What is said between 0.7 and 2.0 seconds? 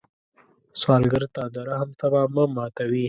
سوالګر ته د رحم